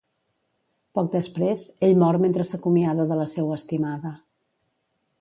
Poc 0.99 1.11
després, 1.17 1.67
ell 1.89 1.95
mor 2.05 2.19
mentre 2.25 2.49
s'acomiada 2.53 3.09
de 3.13 3.21
la 3.23 3.31
seua 3.37 3.63
estimada. 3.63 4.19